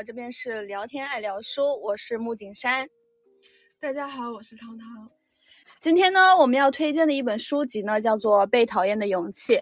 [0.00, 2.88] 好，这边是聊天爱聊书，我是木景山。
[3.78, 4.86] 大家好，我是汤汤。
[5.78, 9.56] 今天呢，我们要推荐的一本书籍呢，叫做《被讨厌的勇气》。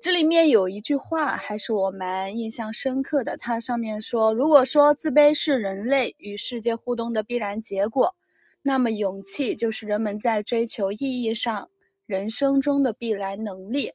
[0.00, 8.16] 这里面有一句话还是我蛮印象深刻的，它上面说：“如果说自卑是人类与世界互动的必然结果，
[8.62, 11.68] 那么勇气就是人们在追求意义上
[12.06, 13.92] 人生中的必然能力。”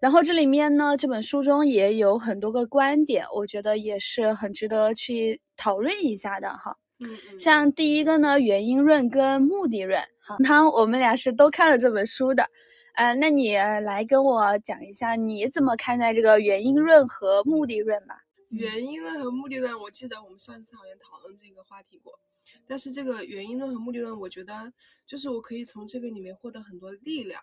[0.00, 6.74] 然后这里面呢，这本书中也有很多个观点，我觉得也是很值得去讨论一下的哈。
[7.00, 12.48] 嗯嗯，像第一个呢，原因论跟目的论，哈，那我们俩是都看了这本书的，
[12.94, 18.16] 呃，那你来跟我讲一下你怎么看待这个原因论和目的论吧？
[18.48, 22.18] 原因论和目的论，我记得我们上一次好像讨论这个话题过，
[22.66, 24.72] 但是这个原因论和目的论，我觉得
[25.06, 27.42] 就是我可以从这个里面获得很多力量。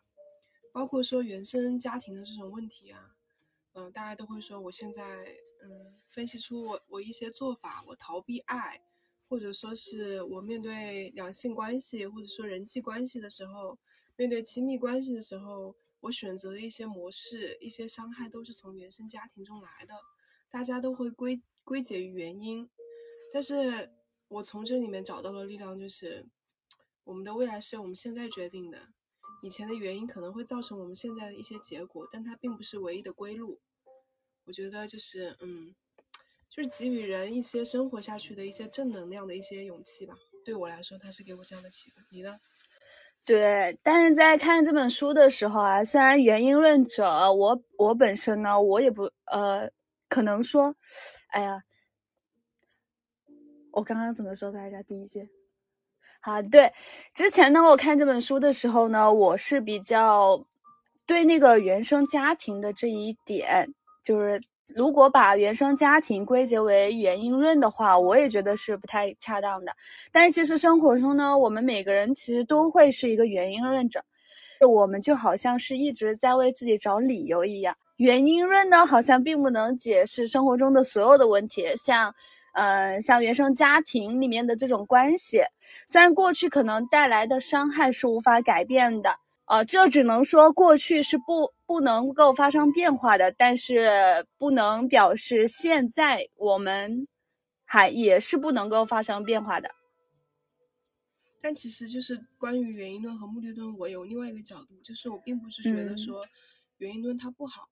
[0.77, 3.15] 包括说原生家庭的这种问题啊，
[3.73, 8.79] 嗯，大家都会说我现在嗯分析出我我一些做法，我逃避爱，
[9.27, 13.79] 或者说是我面对两性关系或者说人际关系的时候，
[14.17, 19.95] 面对亲密关系的时候，我选择的一些模式，一些伤害都是从原生家庭中来的，
[20.47, 22.69] 大家都会归归结于原因，
[23.33, 23.89] 但是
[24.27, 26.27] 我从这里面找到了力量，就是
[27.03, 28.89] 我们的未来是由我们现在决定的。
[29.41, 33.59] 以前的原因可能会造成我们现在的一些结果，但它并不是唯一的归路。
[34.45, 35.75] 我觉得就是，嗯，
[36.49, 40.15] 就是给予人一些生活下去的一些正能量的一些勇气吧。
[40.45, 42.01] 对我来说，它是给我这样的启发。
[42.09, 42.39] 你呢？
[43.25, 49.69] 对，但是在看这本书的时候啊，虽然原因论者，我我本身呢，我也不呃，
[50.07, 50.73] 可能说，
[51.27, 51.61] 哎呀，
[53.73, 54.81] 我刚刚怎么说来着？
[54.83, 55.29] 第一句。
[56.21, 56.69] 啊，对，
[57.13, 60.43] 之前呢，我看这本书的时候呢，我是比较
[61.05, 63.65] 对那个原生家庭的这一点，
[64.03, 69.73] 就是如果把原生家庭归结为原因论的话，我也觉得是不太恰当的。
[70.11, 74.03] 但是其实生活中呢，我们每个人其实都会是一个原因论者，
[74.67, 77.73] 我们就好像是一直在为自己找理由一样。
[77.95, 82.13] 原因论呢，好像并不能解释生活中的所有的问题，像。
[82.59, 85.41] 嗯，像原生家庭里面的这种关系，
[85.87, 97.07] 虽然过去可能带来的伤害是无法改变的，呃，这只能说过去是不不能够发生变化的，但是不能表示现在我们
[97.63, 99.69] 还也是不能够发生变化的。
[101.39, 106.19] 但其实就是关于原因论和目的论，我有另外一个角度，就是我并不是觉得说
[106.79, 107.69] 原因论它不好。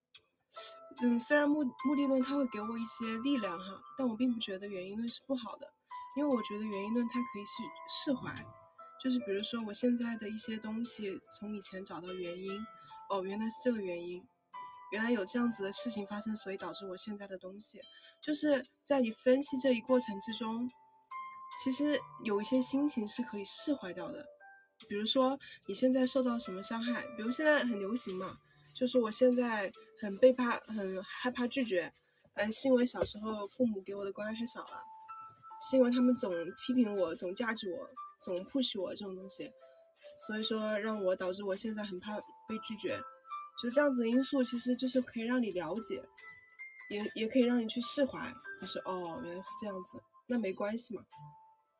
[0.84, 5.67] 嗯，嗯虽然目目的论它会给我一些力量哈，但我并不觉得原因论是不好的，
[6.15, 8.33] 因为我觉得原因论它可以去释怀，
[9.03, 12.65] 就是比如说我现在的一些东西，从以前找到原因，
[13.09, 14.25] 哦，原来是这个原因，
[14.93, 17.77] 原来有这样子的事情发生，所以导致我现在的东西，
[18.21, 20.65] 就是在你分析这一过程之中，
[21.61, 24.25] 其实有一些心情是可以释怀掉的，
[24.87, 28.37] 比如说你现在受到什么伤害，比如现在很流行嘛。
[28.75, 29.71] 就是我现在
[30.01, 31.91] 很被怕，很害怕拒绝，
[32.33, 34.83] 嗯，是因为小时候父母给我的关爱太少了，
[35.61, 36.31] 是因为他们总
[36.65, 39.49] 批评我，总价值我，总 push 我这种东西，
[40.27, 42.99] 所以说让我导致我现在很怕被拒绝，
[43.63, 46.03] 就这样子的因素，其实就是可以让你了解，
[46.89, 49.97] 也也可以让你去释怀，就是哦，原来是这样子，
[50.27, 51.01] 那没关系嘛，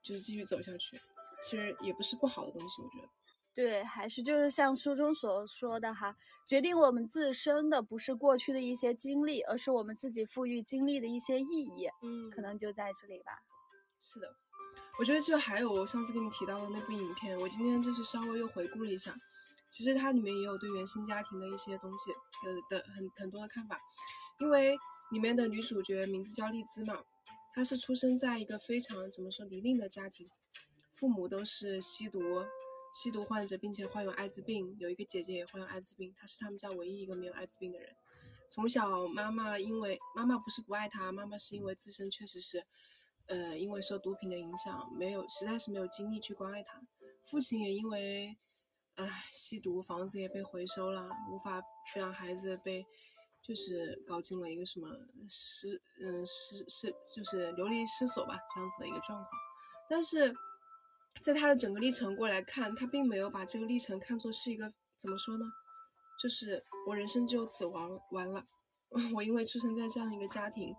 [0.02, 0.98] 就是继续走下去，
[1.44, 3.10] 其实也不是不好的东西，我觉得。
[3.56, 6.14] 对，还是就是像书中所说的哈，
[6.46, 11.88] 决定我们自身的不是过去的一些经历，而是我们自己赋予经历的一些意义。
[12.04, 13.32] 嗯，可能就在这里吧。
[13.98, 14.36] 是的，
[15.00, 19.16] 我觉得就还有我上次跟你提到的那部影片，我今天就是稍微又回顾了一下，
[19.70, 22.12] 其实它里面也有对原生家庭的一些东西
[22.44, 23.80] 的的很很多的看法，
[24.42, 24.78] 因为
[25.12, 27.02] 里面的女主角名字叫丽兹嘛，
[27.54, 30.28] 她是出生在一个非常怎么说离令的家庭，
[30.92, 32.20] 父母都是吸毒。
[32.96, 37.94] 吸毒患者，并且患有艾滋病，有一个姐姐也患有艾滋病，她是他们家唯一一个没有艾滋病的人。
[38.48, 42.66] 从小，妈妈因为妈妈不是不爱她，妈妈是因为自身确实是，
[43.26, 46.82] 呃，因为受毒品的影响，没有实在是没有精力去关爱她。
[47.26, 48.38] 父亲也因为，
[48.96, 51.60] 唉，吸毒，房子也被回收了，无法
[51.94, 52.86] 抚养孩子，被
[53.42, 54.88] 就是搞进了一个什么
[55.30, 59.30] 失，嗯，失失就是流离失所吧，这样子的一个状况。
[59.90, 60.34] 但是。
[61.22, 65.46] 在他的整个历程过来看，他并没有把这个历程看作是一个怎么说呢？
[66.22, 68.46] 就是我人生就此完完了。
[69.14, 70.74] 我因为出生在这样一个家庭，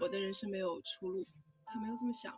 [0.00, 1.26] 我的人生没有出路。
[1.64, 2.36] 他没有这么想，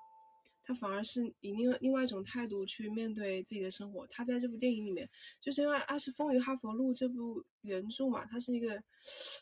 [0.62, 4.06] 他反而是以另外另外一种态度去面对自己的生活。
[4.06, 5.10] 他在这部电影里面，
[5.40, 8.80] 就是因为《阿是风雨哈佛路》这部原著嘛，它是一个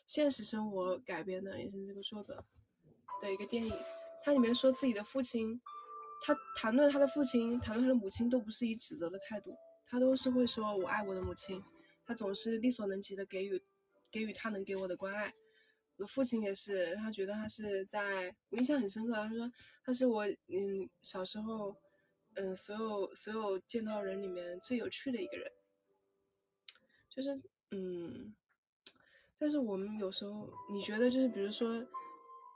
[0.07, 2.43] 现实生活改编的，也是这个作者
[3.21, 3.71] 的一个电影。
[4.23, 5.61] 它里面说自己的父亲，
[6.23, 9.55] 他谈论他的父亲，谈论他的母亲，都不是以指责的态度，
[9.85, 11.61] 他都是会说我爱我的母亲，
[12.05, 13.61] 他总是力所能及的给予
[14.09, 15.33] 给予他能给我的关爱。
[15.97, 19.51] 我父亲也是，他觉得他是在我印象很深刻，他说
[19.83, 21.75] 他是我嗯小时候
[22.35, 25.51] 嗯所有所有见到人里面最有趣的一个人，
[27.09, 27.41] 就是
[27.71, 28.33] 嗯。
[29.39, 31.85] 但是我们有时候，你觉得就是比如说，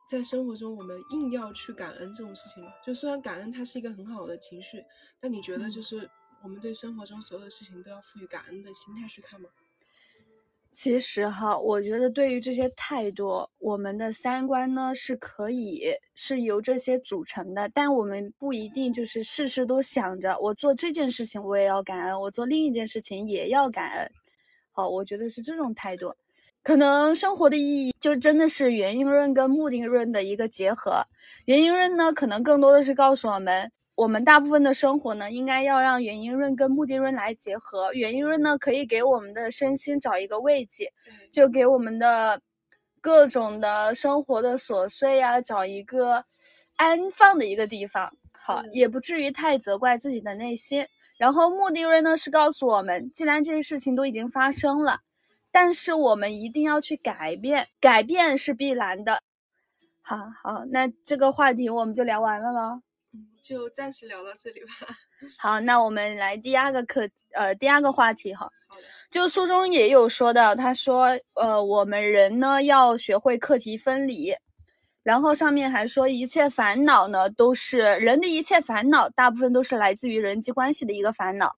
[0.08, 2.72] 在生活中我们硬要去感恩这种事情吗？
[2.86, 4.84] 就虽然感恩它是一个很好的情绪，
[5.20, 6.10] 但你觉得就是
[6.42, 9.50] 我们对生活中所有的事情都要赋予感恩的心态去看吗？
[10.72, 24.12] 其实哈，我觉得对于这些态度，我们的三观呢是可以是由这些组成的，但我们不一定就是事事都想着我做这件事情我也要感恩，我做另一件事情也要感恩。
[24.72, 26.16] 好，我觉得是这种态度。
[26.68, 31.02] 可能生活的意义就真的是原因论跟目的论的一个结合。
[31.46, 37.94] 原因论呢，可能更多的是告诉我们，我们大部分的生活呢，应该要让原因论跟目的论来结合。
[37.94, 40.92] 原因论呢，可以给我们的身心找一个慰藉，
[41.32, 42.38] 就给我们的
[43.00, 46.22] 各种的生活的琐碎呀，找一个
[46.76, 50.86] 安放的一个地方，好，也不至于太责怪自己的内心。
[51.18, 55.00] 然后目的论呢，是告诉我们，既然这些事情都已经发生了。
[55.60, 59.24] 但是我们一定要去改变，改变是必然的。
[60.04, 62.80] 好好，那这个话题我们就聊完了喽，
[63.42, 64.68] 就暂时聊到这里吧。
[65.36, 68.48] 好，那我们来第二个课，呃，第二个话题哈。
[69.10, 74.36] 就书中也有说到，他说，呃，我们人呢要学会课题分离，
[75.02, 81.56] 然后上面还说，一切烦恼呢都是人的一切烦恼，大部分都是来自于人际关系的一个烦恼。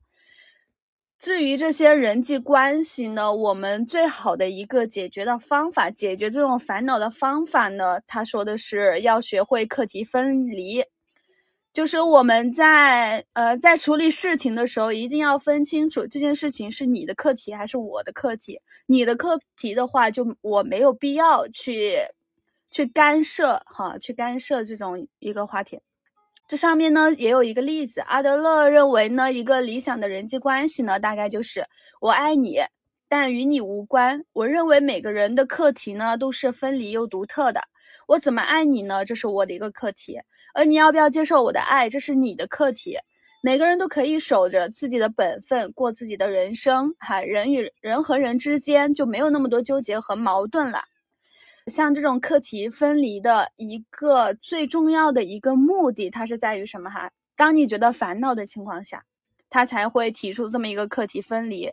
[1.18, 10.84] 至于这些人际关系呢，我们最好的一个解决的方法，解决这种烦恼的方法呢，他说的是要学会课题分离，
[11.72, 18.60] 就是我们在呃在处理事情的时候，一定要分清楚这件事情是你的课题还是我的课题。
[18.86, 21.96] 你的课题的话，就我没有必要去
[22.70, 25.80] 去干涉哈，去干涉这种一个话题。
[26.48, 31.66] 这上面呢也有一个例子，阿德勒认为呢，一个理想的人际关系呢，大概就是
[32.00, 32.58] 我爱你，
[33.06, 34.24] 但与你无关。
[34.32, 37.60] 我认为每个人的课题呢都是分离又独特的。
[38.06, 39.04] 我怎么爱你呢？
[39.04, 40.18] 这是我的一个课题，
[40.54, 42.96] 而你要不要接受我的爱，这是你的课题。
[43.42, 46.94] 每个人都可以守着自己的本分，过自己的人生。
[46.98, 50.80] 哈，人与人和人之间就没有那么多纠结和矛盾了。
[51.68, 57.10] 像这种课题分离的一个最重要的一个目的，它是在于什么哈？
[57.36, 59.04] 当你觉得烦恼的情况下，
[59.50, 61.70] 他才会提出这么一个课题分离。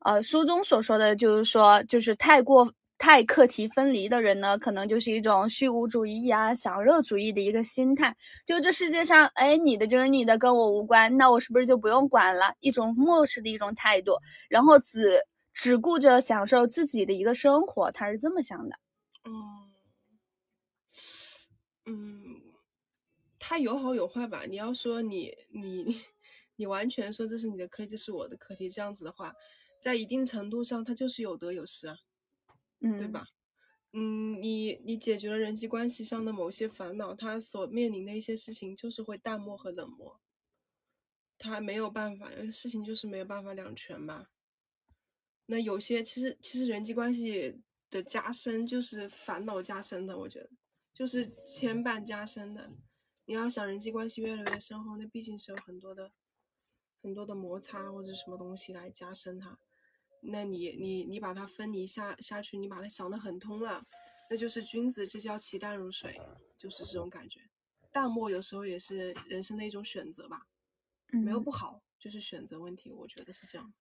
[0.00, 8.14] 呃，书中所说的就是说，就是太过太课题分离的人呢，可能就是一种虚无主义呀、享乐主义的一个心态。
[8.46, 12.54] 就这世界上，哎，你的就是你的，跟我无关，那我是不是就不用管了？
[12.60, 14.12] 一种漠视的一种态度，
[14.48, 15.20] 然后只
[15.52, 18.76] 只顾着享受自己的一个生活，他是这么想的。
[19.28, 19.70] 嗯，
[21.84, 22.40] 嗯，
[23.38, 24.46] 它有好有坏吧。
[24.46, 26.00] 你要说你你
[26.56, 29.34] 你完全说这是你的课题，这是我的课题，这样子的话，
[29.78, 31.98] 在一定程度上，它就是有得有失啊，
[32.80, 33.26] 嗯，对吧？
[33.92, 40.20] 嗯，你你解决了人际关系上的某些烦恼，他所面临的一些事情就是会淡漠和冷漠，
[41.38, 44.30] 他没有办法，事情就是没有办法两全吧。
[45.46, 47.62] 那有些其实其实人际关系。
[47.90, 50.50] 的加深就是烦恼加深的，我觉得
[50.92, 52.70] 就是牵绊加深的。
[53.24, 56.10] 你要想人际关系越来越深厚，那毕竟是有很多的
[57.02, 59.58] 很多的摩擦或者什么东西来加深它。
[60.20, 63.86] 那你你你把它分离下下去，你把它想得很通了，
[64.30, 66.20] 那就是君子之交其淡如水，
[66.56, 67.40] 就是这种感觉。
[67.92, 70.46] 淡漠有时候也是人生的一种选择吧，
[71.12, 73.72] 没有不好，就是选择问题，我觉得是这样。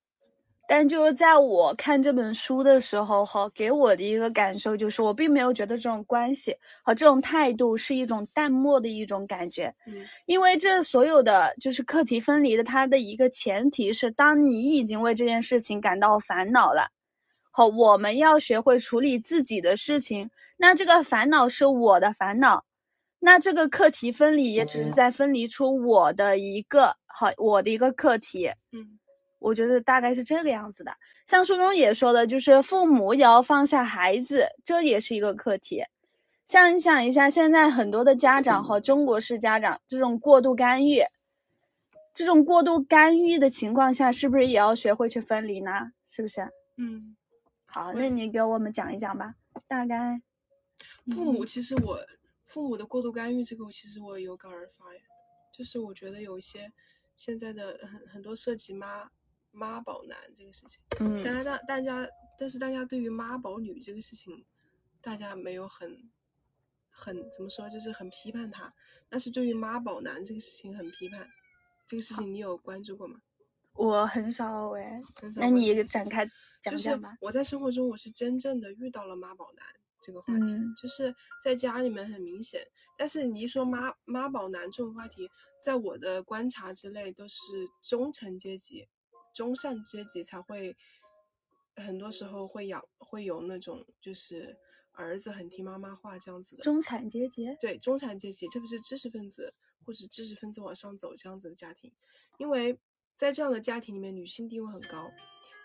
[0.69, 9.73] 但就是在我看这本书的时候，哈，给我的一个感受就是，我并没有觉得这种关系和这种态度是一种淡漠的一种感觉。
[9.87, 9.93] 嗯，
[10.25, 16.89] 因为这所有的就是课题分离的，它的一个前提是，当你已经为这件事情感到烦恼了，
[17.49, 20.29] 好，我们要学会处理自己的事情。
[20.57, 22.65] 那这个烦恼是我的烦恼，
[23.19, 28.51] 那这个课题分离也只是在分离出我的一个好，我的一个课题。
[28.73, 28.99] 嗯。
[29.39, 30.91] 我觉得大概是这个样子的，
[31.25, 35.83] 像书中也说的，就是父母也要放下孩子，这也是一个课题。
[36.45, 41.01] 像你想一下，现在很多的家长和中国式家长这种过度干预，
[42.13, 45.91] 这种过度干预的情况下，是不是也要学会去分离呢？
[46.05, 46.49] 是不是？
[46.77, 47.15] 嗯，
[47.65, 49.35] 好，那你给我们讲一讲吧。
[49.67, 50.21] 大概，
[51.13, 51.99] 父母其实我
[52.45, 55.01] 父母的过度干预，这个其实我有感而发呀，
[55.53, 56.71] 就是我觉得有一些
[57.15, 59.11] 现在的很很多涉及妈
[59.51, 64.45] 妈宝男这个事情，嗯，大家大大家，但是大家对于妈宝女这个事情，
[65.01, 66.09] 大家没有很
[66.89, 68.73] 很怎么说，就是很批判他，
[69.09, 71.27] 但是对于妈宝男这个事情很批判，
[71.87, 73.21] 这个事情你有关注过吗？
[73.73, 75.39] 我很少哎，很少。
[75.39, 76.25] 那你展开
[76.61, 77.15] 讲就是讲吧。
[77.21, 79.63] 我在生活中，我是真正的遇到了妈宝男
[80.01, 80.73] 这个话题，嗯。
[80.81, 81.13] 就是
[81.43, 82.67] 在家里面很明显。
[82.97, 85.29] 但是你一说妈妈宝男这种话题，
[85.61, 88.87] 在我的观察之内，都是中层阶级、
[89.37, 90.75] 中上阶级才会，
[91.75, 94.57] 很多时候会养会有那种就是
[94.93, 96.63] 儿子很听妈妈话这样子的。
[96.63, 99.53] 中产阶级，对中产阶级，特别是知识分子
[99.85, 101.93] 或者知识分子往上走这样子的家庭，
[102.39, 102.79] 因为
[103.15, 105.11] 在这样的家庭里面，女性地位很高。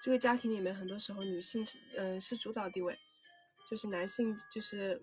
[0.03, 1.65] 这个家庭里面，很多时候女性
[1.97, 2.99] 嗯、呃是主导地位，
[3.71, 5.01] 就是男性就是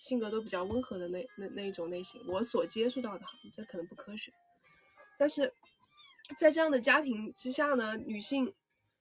[0.00, 2.20] 性格都比较温和的那那那一种类型。
[2.26, 4.32] 我所接触到的，这可能不科学，
[5.16, 5.52] 但是
[6.38, 8.52] 在这样的家庭之下呢，女性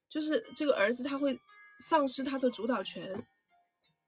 [0.09, 1.39] 就是这个儿子他会
[1.79, 3.25] 丧失他的主导权，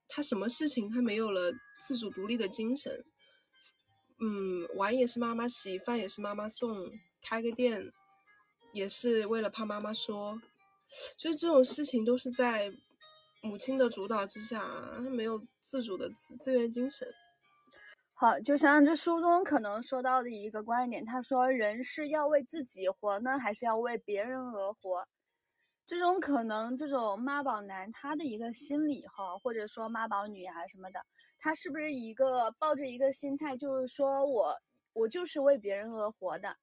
[0.08, 3.06] 他什么事情他没有了自主独立的精神，
[4.20, 6.90] 嗯，碗也是妈妈洗，饭也是妈妈送，
[7.22, 7.90] 开个店
[8.74, 10.42] 也是为了怕妈妈说，
[11.18, 12.74] 就是这种事情都是在
[13.42, 14.60] 母亲的主导之下，
[14.96, 17.08] 他没有自主的自自愿精神。
[18.18, 25.06] 好，就像这书中可能说到的一个观点，他说人是要为自己活呢，还是要为别人而活？
[25.86, 31.06] 这种可能，这种妈宝男他的一个心理哈，或者说妈宝女啊什么的，
[31.38, 34.56] 他是不是一个抱着一个心态，就是说我
[34.94, 36.56] 我就是为别人而活的，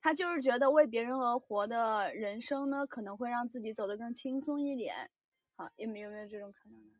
[0.00, 5.10] 他就是觉得为别人而活的人生呢，可能会让自己走得更轻松一点。
[5.56, 6.92] 好，有没有没有这种可能呢？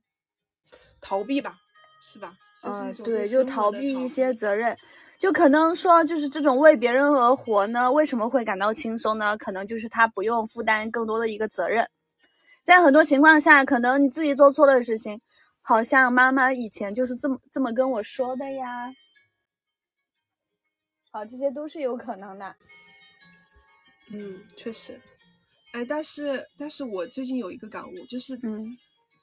[1.01, 1.61] 逃避吧，
[2.01, 2.37] 是吧？
[2.63, 4.77] 就是嗯对，就逃避一些责任，
[5.19, 9.37] 就可能说，就是这种为别人而活呢，为什么会感到轻松呢？
[9.39, 11.89] 可能就是他不用负担更多的一个责任，
[12.63, 15.21] 在很多情况下，可能你自己做错了事情，
[15.63, 18.93] 好像妈妈以前就是这么这么跟我说的呀。
[21.11, 22.55] 好，这些都是有可能的。
[24.13, 25.01] 嗯，确实。
[25.73, 28.77] 哎，但是但是我最近有一个感悟，就是嗯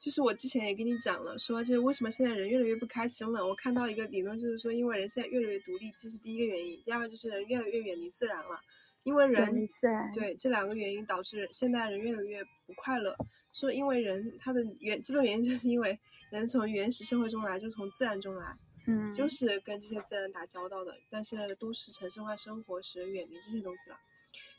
[0.07, 3.45] 就是我之前也跟你讲了，说就是为什么现在人越来越不开心了。
[3.45, 8.57] 我看到一个理论，就是说因为人现在越来越独立，这是第一个原因；第二个就是人越来越远离自然了，
[9.03, 9.67] 因为人
[10.13, 13.13] 对这两个原因导致现代人越来越不快乐。
[13.51, 15.99] 说因为人他的原基本原因就是因为
[16.29, 20.95] 人从原始社会中来，就从自然中来，嗯，就是跟这些自然打交道的。
[21.09, 23.97] 但现在的都市城市化生活使人远离这些东西了。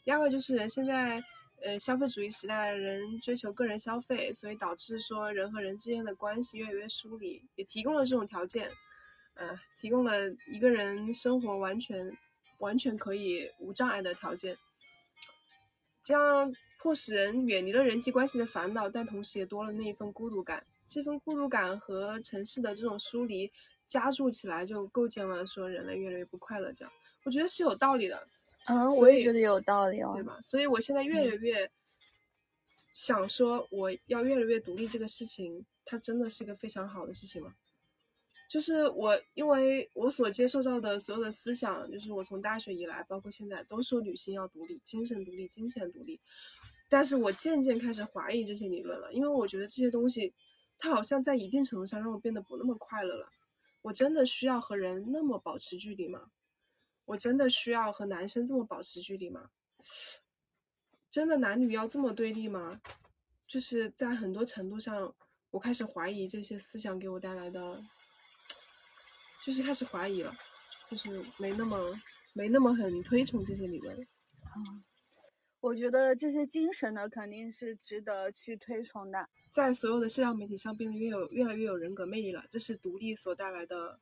[0.05, 1.23] 第二个就是人现在，
[1.61, 8.71] 呃，消费主义时代的，人追求个人消费，所以导致说人和人之间的关系越来越疏离，也提供了这种条件，
[9.35, 12.17] 呃，提供了一个人生活完全
[12.61, 14.57] 完全可以无障碍的条件，
[16.03, 20.65] 这样迫使人远离了人际关系的烦恼，但同时也多了那一份孤独感。
[20.88, 23.50] 这份孤独感和城市的这种疏离
[23.87, 26.73] 加注起来，就构建了说人类越来越不快乐。
[26.73, 26.93] 这样，
[27.25, 28.27] 我觉得是有道理的。
[28.69, 30.23] 嗯，所以我也觉得有道理哦对。
[30.23, 30.39] 吧？
[30.41, 31.69] 所以我现在越来越
[32.93, 37.55] 想说，我要越来越独立这个事情，它真的是一个非常好的事情吗？
[38.49, 46.19] 就是我，因为我所接受到的所有的思想，就是我从大学以来，包括现在，都说女性要独立，精神独立，金钱独立。
[46.89, 50.33] 但是我渐渐开始怀疑这些理论了，因为我觉得这些东西，
[50.79, 53.29] 它好像在一定程度上让我变得不那么快乐了。
[53.83, 56.31] 我真的需要和人那么保持距离吗？
[57.09, 59.50] 我真的需要和男生这么保持距离吗？
[61.11, 62.83] 真的男女要这么对立吗？
[63.47, 65.15] 就是在很多程度上，
[65.50, 67.83] 我开始怀疑这些思想给我带来的，
[69.43, 70.35] 就是开始怀疑了，
[70.91, 71.79] 就是没那么
[72.35, 73.97] 没那么很推崇这些理论。
[74.43, 74.85] 啊
[75.61, 79.29] 我觉得这些精神呢，肯定是值得去推崇的。
[79.50, 83.99] 在所有的社交媒体上变得越有越来越有人格魅力了，这是独立所带来的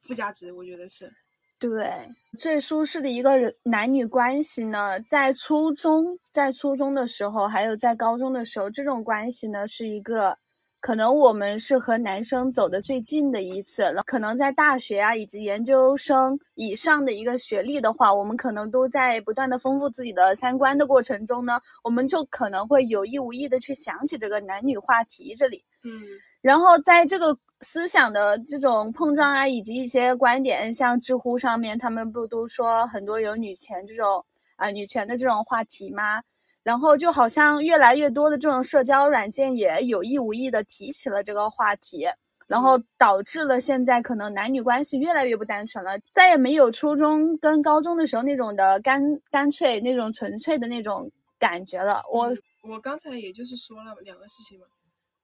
[0.00, 1.14] 附加值，我觉得是。
[1.60, 1.92] 对，
[2.38, 10.38] 最舒适的一个男女关系呢，在初中，在初中的时候，还有在高中的时候，这种关系呢，是一个
[10.80, 14.02] 可能我们是和男生走的最近的一次了。
[14.04, 25.64] 可能在大学啊，以及研究生以上的一个学历的话，我们可能都在不断的丰富自己的三观的过程中呢，我们就可能会有意无意的去想起这个男女话题这里。
[25.84, 26.00] 嗯
[26.40, 34.24] 然后在这个思想的这种碰撞啊，以及一些观点，像知乎上面他们不都说很多有女权这种
[34.56, 36.22] 啊、女权的这种话题吗？
[36.62, 42.06] 然后就好像越来越多的这种社交软件也有意无意的提起了这个话题，
[42.46, 49.00] 然后导致了现在可能男女关系越来越不单纯了，再也没有初中跟高中的时候那种的干
[49.30, 52.02] 干脆、那种纯粹的那种感觉了。
[52.12, 52.30] 我
[52.62, 54.66] 我刚才也就是说了两个事情嘛，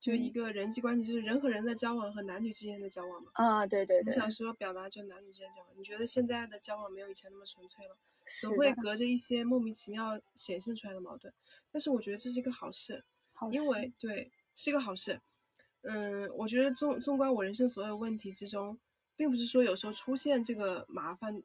[0.00, 3.28] 就一个人际关系，就是人和人的交往和男女之间的交往嘛。
[3.34, 4.14] 啊，对对对。
[4.14, 7.96] 我想说表达就男女之间交往，你觉得现在的交往没有以前那么纯粹了？
[8.40, 11.32] 总会隔着一些莫名其妙显现出来的矛盾，
[11.70, 13.04] 但是我觉得这是一个好事，
[13.52, 15.20] 因为对是一个好事。
[15.82, 18.76] 嗯，我觉得纵纵观我人生所有问题之中，
[19.14, 21.40] 并不是说有时候出现这个麻烦，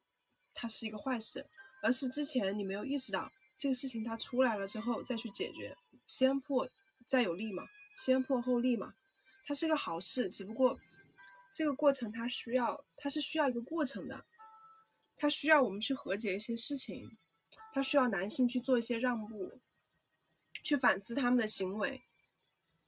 [0.53, 1.45] 它是一个坏事，
[1.83, 6.67] 而是之前你没有意识到这个事情它出来了之后再去解决，先破
[7.05, 8.95] 再有利嘛，先破后立嘛，
[9.45, 10.27] 它是个好事。
[10.27, 10.79] 只不过
[11.53, 14.25] 这个过程它需要，它是需要一个过程的。
[15.21, 17.15] 他需要我们去和解一些事情，
[17.71, 19.51] 他需要男性去做一些让步，
[20.63, 22.01] 去反思他们的行为。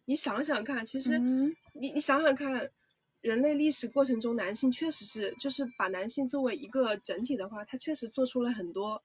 [0.05, 2.71] 你想想看，其实你你想想看，
[3.21, 9.03] 人类历史过程中，男性确实是就是把男性作为一个整体的话，他确实做出了很多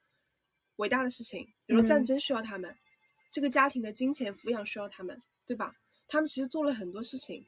[0.77, 1.47] 伟大的事情。
[1.67, 2.75] 比如战争需要他们，
[3.31, 5.77] 这个家庭的金钱抚养需要他们，对吧？
[6.09, 7.45] 他们其实做了很多事情，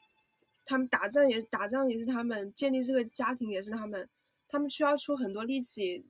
[0.66, 4.06] 他们打仗也打仗也是他们，建立这个家庭也是他们。
[4.50, 6.04] 他们需要出很多力气，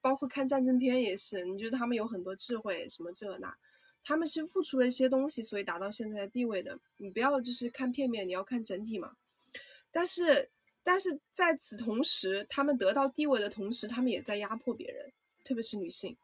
[0.00, 1.44] 包括看战争片也是。
[1.44, 3.56] 你觉得他们有很多智慧，什么这那，
[4.02, 6.78] 他们是付出了一些东西，所以达到现在的地位的。
[6.96, 9.16] 你不要就是看片面，你要看整体嘛。
[9.90, 10.50] 但是，
[10.82, 15.12] 但是在此同时，他们得到地位的同时，他们也在压迫别人，
[15.44, 16.16] 特别是女性。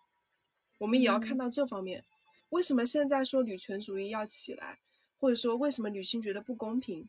[0.79, 2.05] 我们也要看到这方面。
[2.51, 4.79] 为什么现在说女权主义要起来，
[5.19, 7.09] 或者说为什么女性觉得不公平？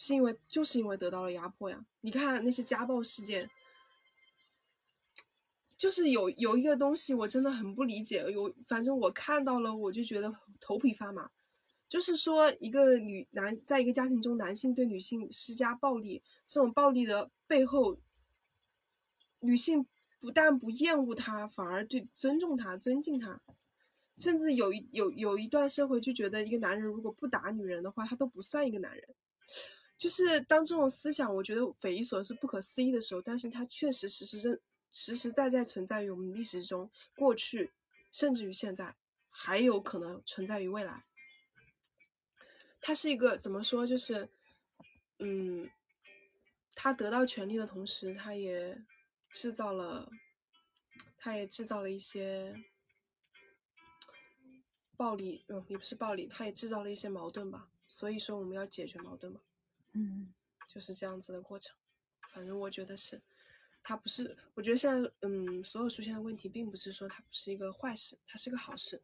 [0.00, 1.84] 是因为就是因为得到了压迫呀！
[2.02, 3.50] 你看那些家暴事件，
[5.76, 11.28] 就是有有一个东西我真的很不理解，有反正我看到了我就觉得头皮发麻。
[11.88, 17.98] 就是说一个女男在一个家庭中，男性对女性施加暴力，这种暴力的背后，
[19.40, 19.84] 女性
[20.20, 23.40] 不但不厌恶他，反而对尊重他、尊敬他，
[24.16, 29.04] 甚至有一有有一段社会就觉得一个男人如果不打女人的话，他都不算一个男人。
[29.98, 34.60] 就是当这种思想我觉得匪夷所思、不可思议的时候，但是它确实实实真
[34.92, 37.72] 实实在在存在于我们历史中，过去
[38.10, 38.94] 甚至于现在，
[39.28, 41.04] 还有可能存在于未来。
[42.80, 43.84] 它是一个怎么说？
[43.84, 44.28] 就是，
[45.18, 45.68] 嗯，
[46.76, 48.80] 他得到权力的同时，他也
[49.32, 50.08] 制造了，
[51.18, 52.62] 他也制造了一些
[54.96, 57.68] 暴力，嗯，也不是暴力，他也制造了一些矛盾吧。
[57.88, 59.40] 所以说，我们要解决矛盾嘛。
[59.98, 60.28] 嗯，
[60.72, 61.74] 就是这样子的过程。
[62.32, 63.20] 反正我觉得是，
[63.82, 64.36] 它不是。
[64.54, 69.02] 我觉得现在，嗯，所有出现的问题，并不是说它不是一个坏事，它是个好事。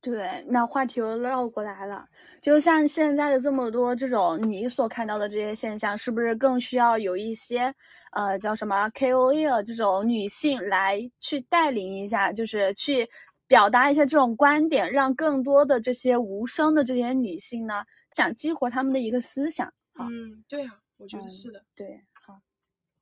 [0.00, 2.08] 对，那话题又绕过来了。
[2.42, 7.72] 就像现在的这么多这种你所看到的这些现象，是不是更需要有一些，
[8.10, 13.08] 呃，叫什么 KOL 这种女性来去带领一下，就是去
[13.46, 17.84] 表达一些这种观点，让更多的这些无声的这些女性呢？
[18.12, 22.42] 想激活他们的一个思想，嗯，对啊，我觉得是的，对，好，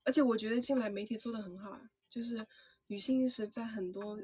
[0.03, 2.45] 而且我觉得近来媒体做的很好啊，就是
[2.87, 4.19] 女性意识在很多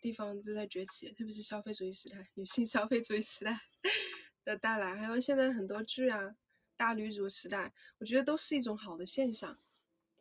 [0.00, 3.60] 地方都在崛起，特别是消费主义时代，女性消费主义时代
[4.44, 6.34] 的带来，还有现在很多剧啊，
[6.76, 9.58] 大女主时代，我觉得都是一种好的现象，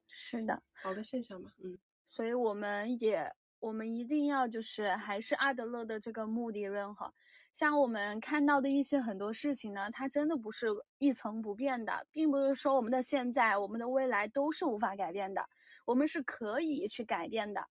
[0.07, 7.13] 是的，好的现象嘛，嗯，所以我们也，我们一定要就是还是阿德勒的这个目的论哈。
[7.57, 10.67] 像我们看到的一些很多事情呢，它真的不是
[10.99, 15.43] 一成不变的，并不是说我们的现在、我们的未来都是无法改变的，
[15.83, 17.67] 我们是可以去改变的。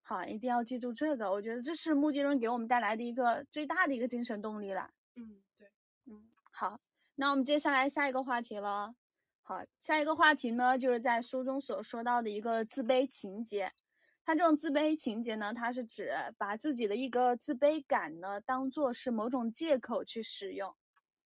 [0.00, 4.88] 好，一定要记住这个，我觉得这是目的论给我们带来的一个最大的一个精神动力了。
[5.16, 5.68] 嗯，对，
[6.06, 6.80] 嗯，好，
[7.16, 8.94] 那我们接下来下一个话题了。
[9.42, 13.70] 好，下一个话题呢，就是在书中所说到的一个自卑情节。
[14.30, 20.72] 他这种自卑情节呢，它是指把自己的一个自卑感呢，当做是某种借口去使用。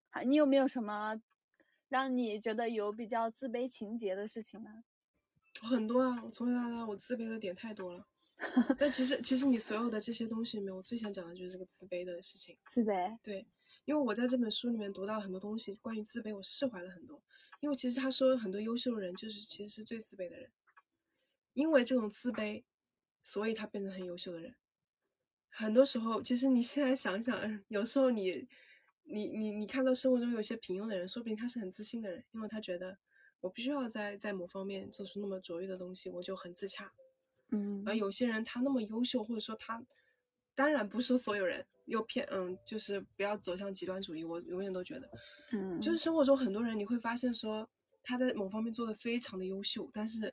[0.08, 1.20] 好，你有没有什么
[1.88, 4.84] 让你觉得有比较自卑情节的事情呢？
[5.62, 8.06] 很多啊，我从小到大我自卑的点太多了。
[8.78, 12.56] 但其实，其实你所有的这些东西里面，我最想讲的就是这个自卑的事情。
[12.66, 13.18] 自卑？
[13.20, 13.44] 对，
[13.84, 17.20] 因为我在这本书里面读到很多东西，关于自卑，我释怀了很多。
[17.58, 20.48] 因为其实他说很多优秀的人就是其实是最自卑的人，
[21.54, 22.62] 因为这种自卑。
[23.22, 24.54] 所以他变成很优秀的人。
[25.48, 28.48] 很多时候，其实你现在想想，有时候你，
[29.04, 32.96] 你，你，你看到生活中有些平庸的人，说不定他是很自信的人，因为他觉得
[33.40, 36.92] 我不需要在在某方面做出那么卓越的东西，我就很自洽。
[37.50, 37.82] 嗯。
[37.86, 39.84] 而有些人他那么优秀，或者说他
[40.54, 44.24] 当然不是说所有人又偏嗯，就是不要走向极端主义。
[44.24, 45.10] 我永远都觉得，
[45.52, 47.68] 嗯，就是生活中很多人你会发现说
[48.02, 50.32] 他在某方面做的非常的优秀，但是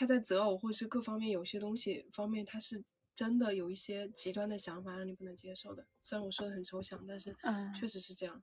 [0.00, 2.82] 他在择偶或是各方面有些东西方面他是
[3.14, 5.86] 真的有一些极端的想法让你不能接受的。
[6.02, 8.42] 虽然我说的很抽象，但是嗯确实是这样。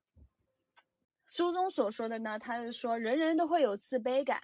[1.25, 4.39] 书中所说的呢，他是说人人都会有自卑感，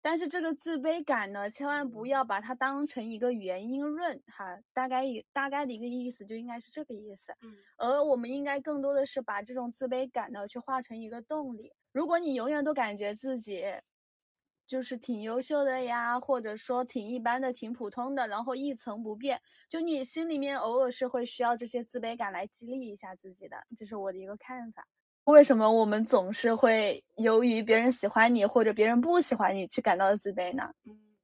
[0.00, 7.32] 但是这个自卑感呢，千万不要把它当成一个原因论哈，大概一大概的一个意思就应该是这个意思。
[7.40, 11.72] 嗯而我们应该更多的是把这种自卑感呢，去化成一个动力。
[11.90, 13.64] 如果你永远都感觉自己
[14.66, 24.86] 就是挺优秀的呀，或者说挺一般的、挺普通的，然后一成不变，就你心里面偶尔是会需要这些自卑感来激励一下自己的，这是我的一个看法。
[25.24, 30.72] 为什么我们总是会由于别人喜欢你或者别人不喜欢你去感到自卑呢？
[30.84, 31.16] 嗯，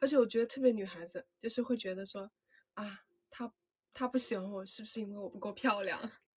[0.00, 2.30] 而且我觉得特别女孩子就是会觉得说
[2.74, 3.52] 啊，他
[3.92, 5.98] 他不喜欢我是不是因为我不够漂亮？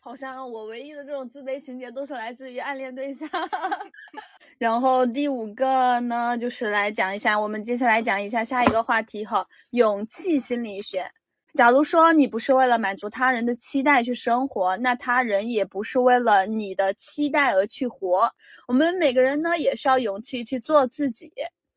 [0.00, 3.28] 好像我唯一的这种自卑情节都是来自于暗恋对象。
[4.58, 11.10] 然后第五个呢，就是来讲一下，我们接下来讲一下下一个话题哈，勇气心理学。
[11.54, 18.30] 假如说你不是为了满足他人的期待去生活，那他人也不是为了你的期待而去活。
[18.68, 21.32] 我们每个人呢，也需要勇气去做自己，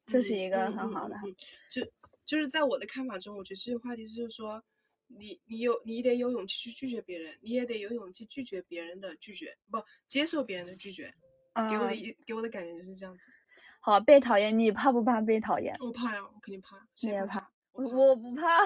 [0.05, 1.15] 这是一个嗯很好的。
[1.15, 1.35] 嗯嗯嗯
[1.69, 1.81] 就
[2.25, 4.61] 就是在我的看法中，我觉得这个话题就是说，
[5.17, 11.13] 你你有你得有勇气去拒绝别人，你也得有勇气拒绝别人的拒绝，不接受别人的拒绝。
[11.69, 13.25] 给我的嗯一给我的感觉就是这样子。
[13.79, 15.75] 好，被讨厌，你怕不怕被讨厌？
[15.79, 16.77] 我怕呀，我肯定怕。
[17.01, 17.83] 你也怕谁不怕？
[17.83, 18.63] 我怕我不怕。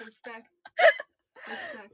[0.00, 0.44] respect
[1.46, 1.90] respect。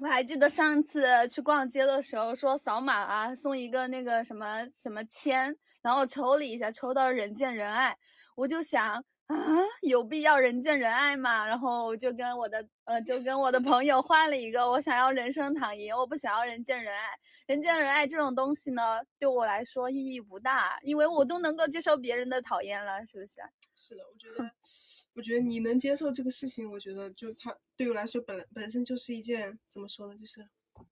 [0.00, 7.96] 我还记得上次去逛街的时候，说扫码啊送一个那个什么什么签，然后抽了一下，抽到人见人爱，
[8.34, 9.36] 我就想啊，
[9.82, 11.44] 有必要人见人爱吗？
[11.46, 17.10] 然后我就跟我的呃，就跟我的朋友换了一个，我想要人生躺赢，我不想要人见人爱。
[17.46, 23.40] 人见人爱这种东西呢，对我来说意义不大，因为我都能够接受别人的讨厌了，是不是？
[23.74, 24.50] 是的，我觉得，
[25.14, 30.40] 我觉得你能接受这个事情，我觉得就他对我来说本本身就是一件怎么说呢，就是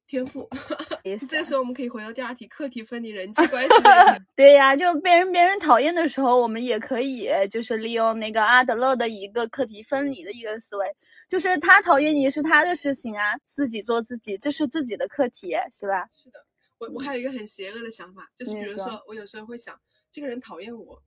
[0.07, 0.49] 天赋。
[1.05, 3.71] 也是这个时候我们可以回到第二题，课题分离人际关系。
[4.35, 10.87] 对呀，就被人别人讨厌的时候，我们也可以就是利用那个阿德勒的一个课题分离的一个思维，
[11.29, 16.09] 就是他讨厌你是他的事情啊，自己做自己，这是自己的课题，是吧？
[16.11, 16.45] 是的，
[16.79, 19.79] 我我还有一个很邪恶的想法，就是比如说，我有时候会想，
[20.11, 21.01] 这个人讨厌我，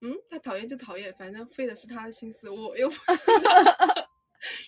[0.00, 2.96] 嗯，他讨厌就讨厌，反正费的是他的心思，我又不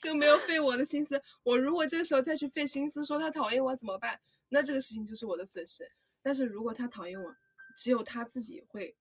[0.06, 1.20] 又没有费我的心思。
[1.42, 4.18] 我如果这个时候再去费心思说他讨厌我怎么办？
[4.48, 5.90] 那这个事情就是我的损失。
[6.22, 7.34] 但是如果他讨厌我，
[7.76, 8.94] 只有他自己会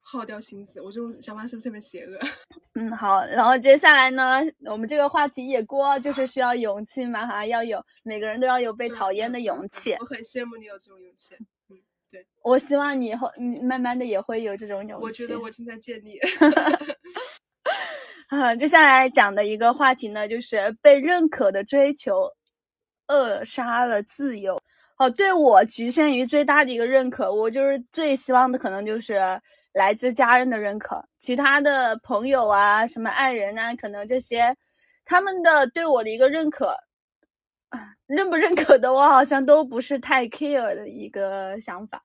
[0.00, 0.80] 耗掉心思。
[0.80, 2.18] 我这种想法是不是特别邪恶？
[2.74, 9.94] 嗯，好，然后接下来呢，我们这个话题也过，就是需要勇气嘛，哈，要有每个人都要有被讨厌的勇气。
[10.00, 11.36] 我很羡慕你有这种勇气。
[11.68, 11.78] 嗯，
[12.10, 15.04] 对，我希望你以后，嗯，慢慢的也会有这种勇气。
[15.04, 16.18] 我觉得我正在建立。
[18.28, 22.30] 啊，接下来讲的一个话题呢，就是被认可的追求
[23.06, 24.60] 扼杀了自由。
[24.96, 29.20] 哦，对我局限于最大的一个认可，我就是最希望的可能就是
[29.72, 34.56] 来自家人的认可，其他的朋友啊、什么爱人啊，可能这些
[35.04, 36.76] 他们的对我的一个认可，
[38.06, 42.00] 认不认可的，我好像都不是太 care 的一个想法。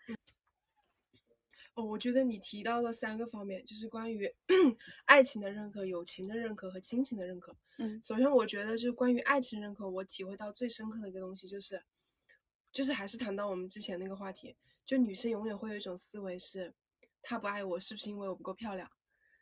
[1.80, 4.30] 哦，我觉得你提到了三个方面，就是关于
[5.08, 7.56] 爱情的认可、友情的认可和亲情的认可。
[7.78, 11.82] 嗯，首先我觉得就是关于爱情认可，我体会到最深刻的一个东西就是，
[12.74, 16.74] 就是还是谈到我们之前那个话题，就女生永远会有一种思维是，
[17.22, 18.92] 他不爱我是不是因为我不够漂亮？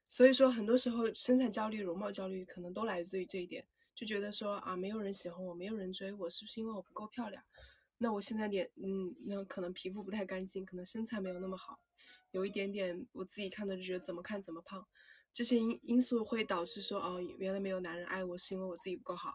[0.08, 7.44] 所以说很多时候身材焦虑、容貌焦虑可能都来自于这一点，就觉得说啊，没有人喜欢我，没有人追我，是不是因为我不够漂亮？
[7.98, 11.80] 那我现在脸，嗯，那可能皮肤不太干净，可能身材没有那么好。
[12.38, 14.86] 有一点点，我自己看的就觉得怎么看怎么胖，
[15.34, 19.34] 这些因因素会导致说哦，原来没有男人爱我是因为我自己不够好，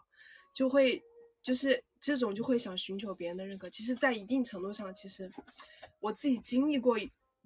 [0.53, 1.03] 就会
[1.41, 3.69] 就是这种就会想寻求别人的认可。
[3.69, 5.29] 其实，在一定程度上，其实
[5.99, 6.97] 我自己经历过，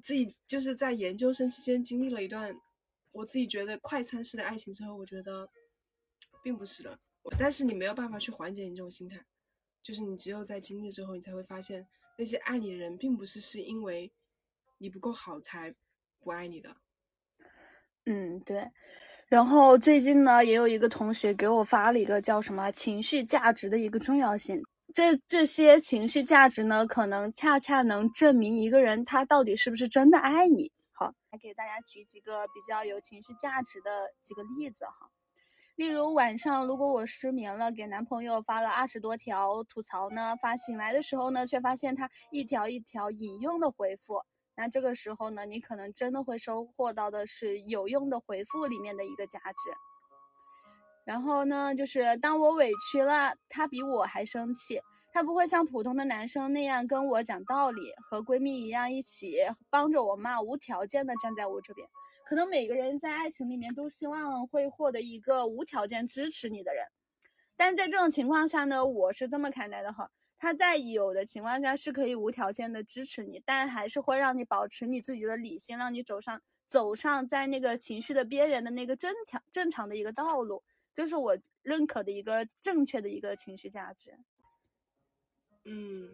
[0.04, 2.56] 自己就是在研究生期间经历了一段
[3.12, 5.50] 我自己觉得快餐式的爱情之后，我觉得
[6.44, 7.00] 并不是的。
[7.40, 9.26] 但是你没有办法去缓解你这种心态，
[9.82, 14.12] 就是你只有在经历之后，你才会发现那些爱你的人，并不是是因为。
[14.78, 15.74] 你不够好才
[16.20, 16.76] 不爱你的。
[18.06, 18.70] 嗯，对。
[19.28, 24.62] 然后最近呢，也有一个同学给我发了一个叫什么情绪价值的一个重要性。
[24.94, 30.72] 这这些情绪价值呢，可能恰恰能证明一个人他到底是不是真的爱你。
[30.94, 35.12] 好，来给大家举几个比较有情绪价值的几个例子哈。
[35.76, 44.20] 例如晚上，如果我失眠了，给男朋友发了二十多条吐槽呢，发醒来的时候呢，却发现他一条一条引用的回复，
[44.58, 49.56] 那这个时候呢，你可能真的会收获到的是有用的回复里面的一个价值。
[51.06, 54.82] 然后呢，就是当我委屈了，他比我还生气。
[55.14, 59.38] 他不会像普通的男生那样跟我讲道理，和闺蜜一样一起
[59.70, 61.88] 帮着我骂，无条件的站在我这边。
[62.26, 66.86] 可能每个人在爱情里面都希望会获得一个无条件支持你的人，
[67.56, 84.18] 但在这种情况下呢，我是这么看待的哈，他在有的情况下是可以无条件的支持你，但还是会让你保持你自己的理性，让你走上走上在那个情绪的边缘的那个正条正常的一个道路，这是我认可的一个正确的一个情绪价值。
[85.66, 86.10] 嗯，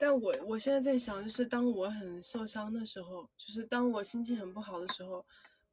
[0.00, 5.24] 但我我现在在想，就是当我很受伤的时候，就是当我心情很不好的时候，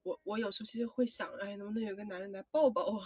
[0.10, 3.00] 我我有时候其实会想，哎，能不能有个男人来抱抱我？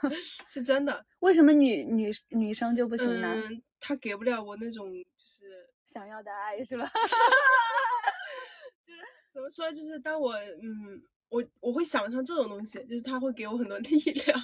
[0.48, 1.04] 是真的。
[1.20, 3.34] 为什么女女女生就不行呢？
[3.36, 6.84] 嗯，他给不了我那种就是想要的爱，是吧？
[8.82, 9.00] 就是
[9.34, 9.70] 怎么说？
[9.70, 14.40] 就是当我嗯，我我会想象这种东西，就是他会给我很多 力量。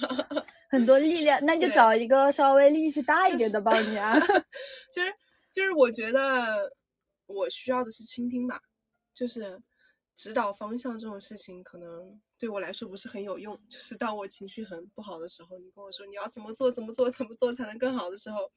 [0.69, 4.19] 很多力量，那就找一个稍微力气大一点的抱你啊。
[4.19, 5.13] 就是
[5.51, 6.71] 就是，我觉得
[7.27, 8.59] 我需要的是倾听吧，
[9.13, 9.59] 就是
[10.15, 13.59] 指导方向这种事情，可能对我来说不是很有用。
[13.67, 18.51] 就是当我情绪很不好的时候，你跟我说你要怎么做，怎么做，怎么做才能更好的时候，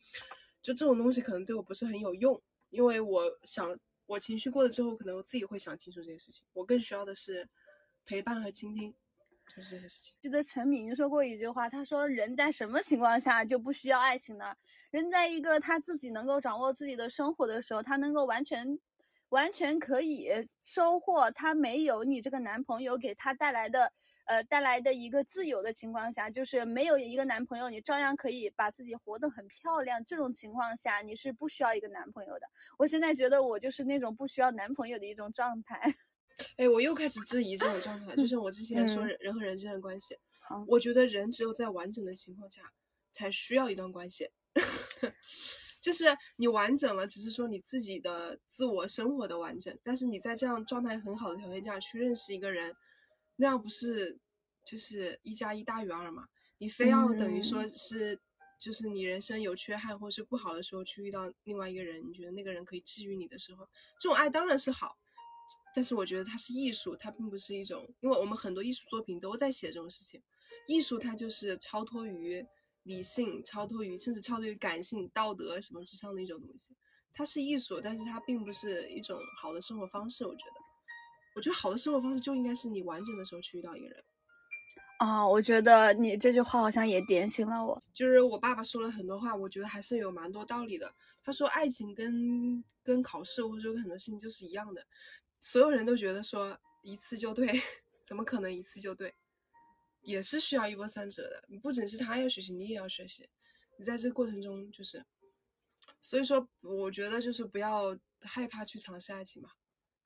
[0.62, 2.40] 就这种东西可能对我不是很有用，
[2.70, 6.44] 因为我想我情绪过了之后，可能我自己会想清楚这些事情。
[6.52, 7.48] 我更需要的是
[8.04, 8.94] 陪伴和倾听。
[9.54, 10.12] 就是这些事情。
[10.20, 14.56] 记得陈明说过一句话，他说：“人在什么情况下就不需要爱情呢？
[14.90, 18.76] 人在一个他自己能够掌握自己的生活的时候，他能够完全、
[19.30, 20.28] 完全可以
[20.60, 23.92] 收获她没有你这个男朋友给她带来的，
[24.26, 30.04] 呃，带来的一个自由的情况下，就是没有一个男朋友，你照样可以把自己活得很漂亮。
[30.04, 32.46] 这种情况下，你是不需要一个男朋友的。
[32.78, 35.80] 我现在觉得我就是那种不需要男朋友的一种状态。
[36.58, 40.14] ”哎，我又开始质疑这种状态，就像我之前说人人和人之间的关系，
[40.68, 42.60] 我觉得人只有在完整的情况下
[43.10, 44.30] 才需要一段关系，
[45.86, 52.74] 就是你完整了，只是说你自己的自我生活的完整，但是你在这样状态很好的条件下去认识一个人，
[53.36, 54.18] 那样不是
[54.64, 56.26] 就是一加一大于二嘛？
[56.58, 58.18] 你非要等于说是
[58.58, 63.64] 就是你人生有缺憾或是不好的时候去遇到另外一个人，你觉得那个人可以治愈你的时候，
[64.00, 64.98] 这种爱当然是好。
[65.72, 70.20] 但是我觉得它是艺术，它并不是一种，因为我们很多艺术作品都在写这种事情。
[70.66, 72.44] 艺术它就是超脱于
[72.86, 76.74] 理性、超脱于甚至超脱于感性、道德什么之上的一种东西。
[77.12, 80.24] 它是艺术，但是它并不是一种好的生活方式。
[80.24, 80.60] 我觉得，
[81.34, 84.04] 我觉得好的生活方式就应该是你完整的时候去遇到一个人。
[84.98, 87.82] 啊，我觉得你这句话好像也点醒了我。
[87.92, 90.94] 就是我爸爸说了很多话，我觉得还是有蛮多道理的。
[91.24, 94.86] 他说，爱情跟跟考试或者说跟很多事情就是一样的。
[95.40, 97.46] 所有人都觉得说一次就对，
[98.06, 99.14] 怎么可能一次就对？
[100.06, 101.44] 也是需要一波三折的。
[101.48, 103.28] 你不仅是他要学习，你也要学习。
[103.76, 105.04] 你在这个过程中，就是，
[106.00, 109.56] 所以说，我觉得就是不要害怕去尝试爱情吧，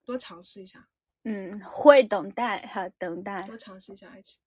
[0.04, 0.88] 多尝试一下。
[1.24, 4.40] 嗯，会等待哈，等待，多尝试一下爱情。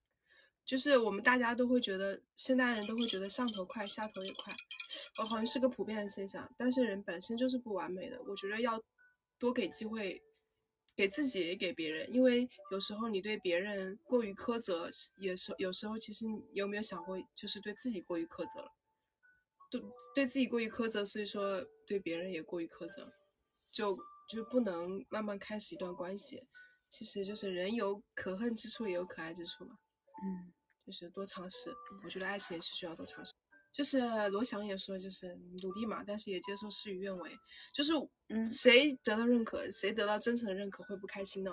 [0.66, 4.54] 就是我们大家都会觉得，现代人都会觉得上头快，下头也快，
[5.18, 6.52] 哦，好像是个普遍的现象。
[6.58, 8.84] 但是人本身就是不完美的，我觉得要
[9.38, 10.22] 多给机会。
[10.95, 18.71] 给自己也给别人，因为有时候你对别人过于苛责，也是有时候其实你有没有想过，就是对自己过于苛责了，
[19.71, 19.82] 对
[20.13, 23.12] 对自己过于苛责，所以说对别人也过于苛责，
[23.71, 23.97] 就
[24.29, 26.47] 就不能慢慢开始一段关系。
[26.89, 29.75] 其实就是人有可恨之处，也有可爱之处嘛。
[30.23, 30.53] 嗯，
[30.86, 33.34] 就是多尝试，我觉得爱情也是需要多尝试。
[33.74, 37.32] 就是罗翔也说，就是努力嘛，但是也接受事与愿违。
[37.74, 37.92] 就是，
[38.30, 41.52] 嗯，谁得到认可，谁得到真诚的认可会不开心呢？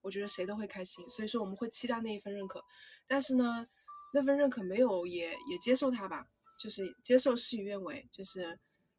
[0.00, 1.06] 我觉得谁都会开心。
[1.10, 2.62] 所以说我们会期待那一份认可，
[3.08, 3.66] 但是呢，
[4.14, 6.28] 那份认可没有也也接受它吧，
[6.60, 8.08] 就是接受事与愿违。
[8.12, 8.56] 就是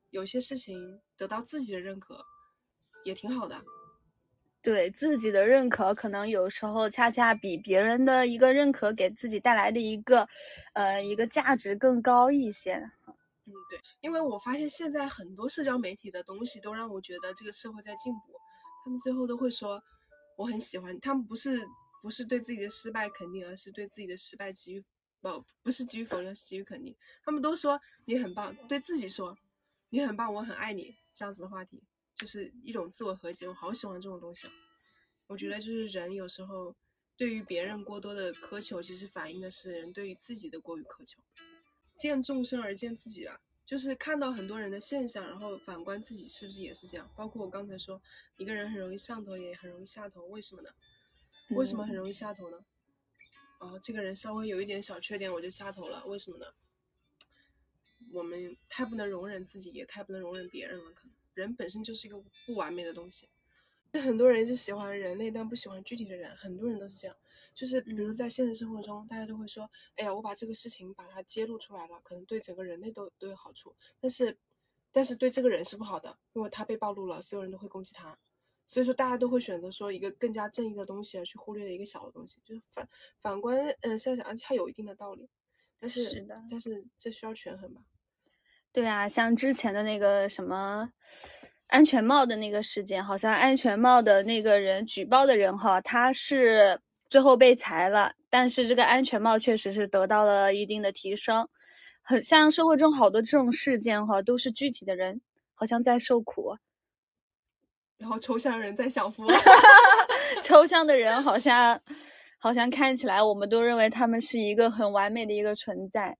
[0.09, 2.21] 有些事情得到自己的认可
[3.05, 3.63] 也挺好的。
[4.67, 10.27] 对自己的认可，可能有时候恰恰比别人的一个认可给自己带来的一个，
[10.73, 12.73] 呃，一个价值更高一些。
[13.45, 18.19] 嗯，对，因为我发现现在很多社交媒体的东西都让我觉得这个社会在进步。
[18.83, 19.81] 他们最后都会说
[20.35, 21.65] 我很喜欢他们，不是
[22.01, 24.83] 不是对自己的失败肯定，而是对自己的失败给予
[25.21, 26.93] 不不是给予否认，是给予肯定。
[27.23, 29.33] 他们都说你很棒，对自己说
[29.91, 31.81] 你很棒，我很爱你，这样子的话题。
[32.17, 34.53] 就是一种自我和解，我好喜欢这种东西啊。
[35.27, 36.75] 我觉得就是人有时候
[37.15, 41.21] 对于别人过多的苛求，其实反映的是人对于自己的过于苛求。
[41.95, 47.09] 见众生而见自己吧，就是看到很多人的现象，然后反观自己是不是也是这样。
[47.15, 48.01] 包括我刚才说，
[48.37, 50.69] 一个人很容易上头，也很容易下头，为什么呢？
[51.49, 52.65] 为什么很容易下头呢？
[53.59, 56.45] 哦，这个人稍微有一点小缺点我就下头了，为什么呢？
[58.13, 60.91] 我们太不能容忍自己，也太不能容忍别人了。
[60.93, 63.29] 可能人本身就是一个不完美的东西。
[63.93, 66.35] 就很多人就喜欢人类，但不喜欢具体的人。
[66.35, 67.15] 很多人都是这样。
[67.55, 74.37] 就是比如在现实生活中，大家都会说：“哎呀，我把这个事情把它揭露出来了，可能对整个人类都都有好处。”但是，
[74.91, 78.17] 但是对这个人是不好的，因为他被暴露了，所有人都会攻击他。
[78.65, 82.41] 所以说，大家都会选择说一个更加正义的东西，而去忽略了一个小的东西。
[82.43, 82.87] 就是反
[83.21, 85.29] 反观，嗯，想想，它有一定的道理。
[85.79, 87.81] 但是，是，但是这需要权衡吧？
[88.77, 90.87] 对啊，像之前的那个什么
[91.65, 101.49] 安全帽的那个事件，好像安全帽的那个人举报的人哈，他是最后被裁了，但是这个安全帽确实是得到了一定的提升。
[102.03, 105.19] 很像社会中好多这种事件哈，都是具体的人
[105.55, 106.55] 好像在受苦。
[107.97, 109.25] 然后抽象人在享福，
[110.45, 111.81] 抽象的人好像
[112.37, 116.15] 好像看起来，我们都认为他们是一个很完美的一个存在，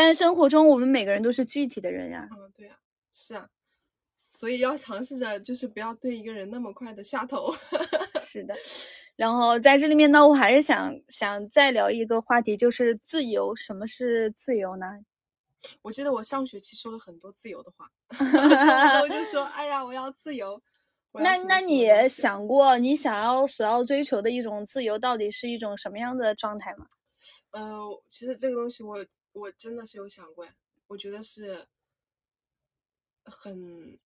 [0.00, 2.26] 但是生活中我们每个人都是具体的人呀。
[2.32, 2.74] 嗯，对呀，
[3.12, 3.46] 是啊，
[4.30, 7.52] 所以要尝试着就是不要对一个人那么快的下头。
[8.18, 8.54] 是的，
[9.14, 13.54] 然后在这里面呢，我还是想想再聊一个话题，就是自由。
[13.54, 14.86] 什么是自由呢？
[15.82, 17.86] 我记得我上学期说了很多自由的话，
[19.02, 20.62] 我就说， 哎呀，我要自由。
[21.12, 26.86] 那那你想过，你想要所要追求的一种自由，到底是一种什么样的状态吗？
[27.50, 30.46] 呃，其实这个东西我我真的是有想过，
[30.86, 31.66] 我觉得是
[33.24, 33.98] 很，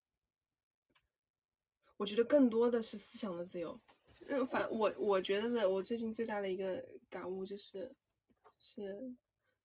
[1.96, 3.81] 我觉得更多的是思想的自由。
[4.29, 7.94] 嗯，反我我觉得的，我最近最大的一个感悟就是，
[8.59, 9.14] 是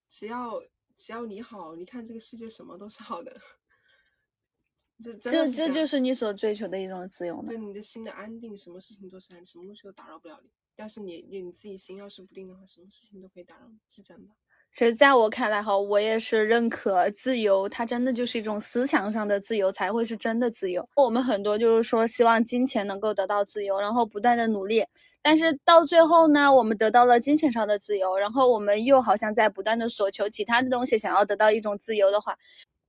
[0.06, 0.62] 只要
[0.94, 3.34] 只要你好，你看这个世界什么都是好的。
[5.02, 7.48] 这这这就是你所追求的一种自由吗？
[7.48, 10.50] 对你的心的安定，什么事情都是安，什么东西都打扰不了你。
[10.76, 14.32] 但是你你你自己心要是不定的话，什么事情都可以打扰，是真的。
[14.72, 20.88] 其实在我看来哈，我也是认可自由，它真的就是一种思想上的自由，才会是真的自由。
[20.94, 24.84] 我们很多就是说希望金钱能够得到自由，然后不断的努力，
[25.22, 32.38] 但是到最后呢，我们得到了金钱上的自由，然后我们又好像在不断的索求其他的东西，想要得到一种自由的话。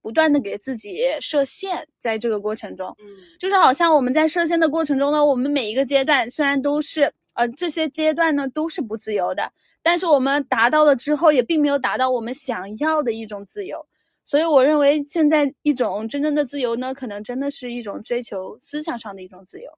[0.02, 3.06] 不断的给自己设限，在这个过程中，嗯，
[3.40, 13.86] 就是好像我们在设限的过程中呢，我们每一个阶段虽然都是，呃，这些阶段呢都是不自由的，但是我们达到了之后，也并没有达到我们想要的一种自由。
[14.24, 19.70] 所以我认为现在一种真正的自由呢，可能真的是一种追求思想上的一种自由。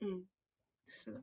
[0.00, 0.26] 嗯，
[0.88, 1.22] 是的。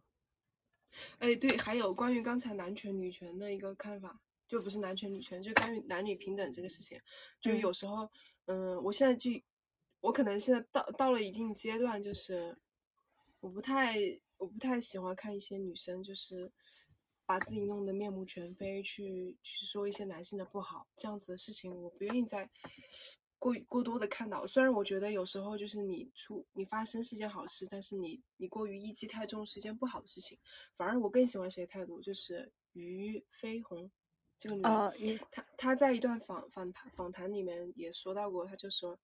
[1.20, 4.20] 哎，对，还有关于刚才男权女权的一个看法。
[4.54, 7.02] 就不是男权女权，就关于男女平等这个事情，
[7.42, 8.08] 就有时候，
[8.46, 9.32] 嗯，我现在就，
[10.00, 12.56] 我可能现在到到了一定阶段，就是
[13.40, 13.96] 我不太
[14.38, 16.52] 我不太喜欢看一些女生，就是
[17.26, 22.48] 把自己弄得面目全非，去去说一些男性的不好，这样子的事情，我不愿意再
[23.40, 24.46] 过过多的看到。
[24.46, 30.38] 虽然我觉得有时候就是你出你发生是件好事，但是你你过于意气太重是件不好的事情。
[30.78, 33.90] 反而我更喜欢谁态度，就是于飞鸿。
[34.44, 39.00] 这个女人，她她在一段访访谈访谈里面也说到过，她就说，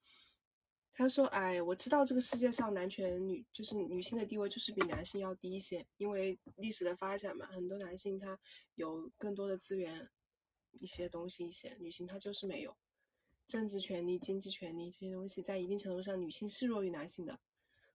[0.92, 8.38] 她说，哎，我知道这个世界上男权女就是女性的地位就是比男性要低一些，因为历史的发展嘛，很多男性他
[8.76, 10.10] 有更多的资源，
[10.72, 12.76] 一些东西一些，女性她就是没有，
[13.48, 17.40] 政治权利、经济权利这些东西，在一定程度上女性是弱于男性的，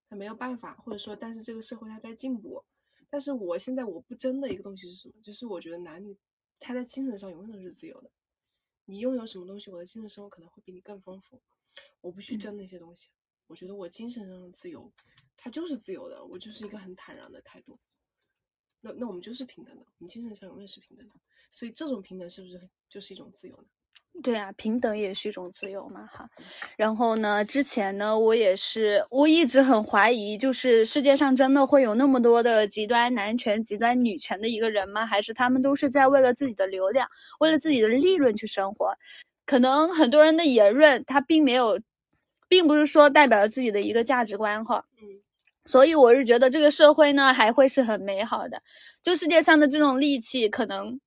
[0.09, 2.65] 她没有办法，或者说，但是这个社会它在进步，
[3.11, 5.15] 但是我现在我不争的一个东西是什么？
[5.23, 6.17] 就是我觉得男女。
[6.64, 8.11] 他在精神上永远都是自由的。
[8.87, 11.42] 你拥有什么东西，我的精神生活可能会比你更丰富。
[12.00, 13.11] 我不去争那些东西，
[13.46, 14.90] 我觉得我精神上的自由，
[15.37, 16.24] 它就是自由的。
[16.24, 17.79] 我就是一个很坦然的态度。
[18.81, 21.15] 那那我们就是平等的，我们精神上永远是平等的。
[21.50, 23.69] 所以这种平等是不是就是一种自由呢？
[24.23, 26.29] 对啊，平等也是一种自由嘛，哈。
[26.77, 35.05] 然后呢，之前呢，我也是，我一直很怀疑，就是世界上真的会有那么多的极端男权、极端女权的一个人吗？
[35.05, 37.09] 还是他们都是在为了自己的流量、
[37.40, 38.95] 为了自己的利润去生活？
[39.47, 41.81] 可能很多人的言论，他并没有，
[42.49, 44.85] 并不是说代表了自己的一个价值观，哈。
[45.03, 45.09] 嗯。
[45.67, 48.63] 所以我是觉得这个社会呢，还会是很美好的。
[49.03, 51.01] 就世界上的这种戾气，可能。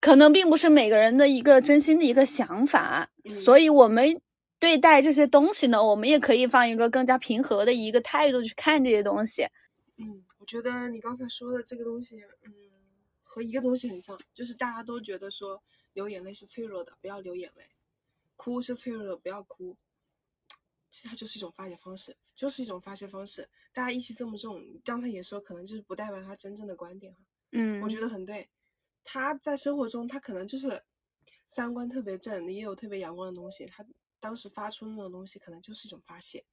[0.00, 4.20] 可能并不是每个人的一个真心的一个想法，所以我们
[4.58, 9.44] 对待这些东西呢，我们也可以放一个更加平和的一个态度去看这些东西。
[9.96, 12.52] 嗯，我觉得你刚才说的这个东西，嗯，
[13.22, 15.60] 和一个东西很像，就是大家都觉得说
[15.94, 17.64] 流眼泪是脆弱的，不要流眼泪；
[18.36, 19.76] 哭是脆弱的，不要哭。
[20.90, 23.48] 其实它就是一种发泄方式，就是一种发泄方式。
[23.72, 27.20] 大家意气这么重，刚才也说，可能就是不代表他真正的观点哈。
[27.52, 28.48] 嗯，我觉得很对。
[29.06, 30.82] 他在生活中，他可能就是
[31.46, 33.64] 三观特别正，也有特别阳光的东西。
[33.66, 33.86] 他
[34.18, 36.44] 当时发出那种东西，可能就是一种发泄。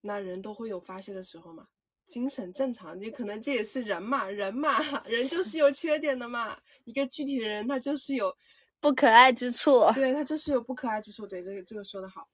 [0.00, 1.68] 那人都会有发泄的时候嘛。
[2.06, 4.76] 精神正常，你可能这也是人嘛，人嘛，
[5.06, 6.60] 人就是有缺点的嘛。
[6.84, 8.36] 一个具体的人，他就是有
[8.80, 11.24] 不可爱之处， 对他就是有不可爱之处。
[11.24, 12.28] 对，这个这个说的好，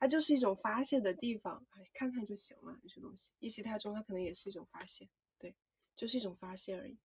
[0.00, 1.64] 它就是一种发泄的地方。
[1.70, 5.08] 哎，看看就行了，有些东西意气太重，它可能也是一种发泄。
[5.38, 5.54] 对，
[5.94, 6.98] 就是一种发泄而已。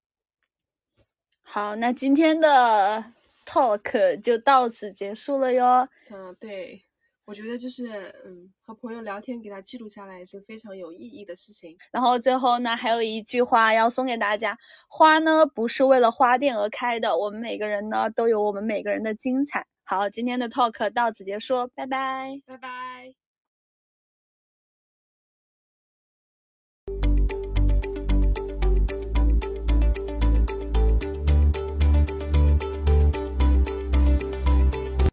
[1.43, 3.03] 好，那今天的
[3.45, 5.87] talk 就到此结束了哟。
[6.11, 6.81] 嗯，对。
[7.25, 7.87] 我觉得就是，
[8.25, 11.77] 嗯，和朋友聊天，给他记录下来也是非常有意义的事情。
[11.91, 19.63] 然后最后呢，还有一句话要送给大家：花呢不是为了花店而开的，我们每个人呢都有我们每个人的精彩。
[19.83, 22.88] 好，今天的 talk 到此结束，拜拜，拜拜。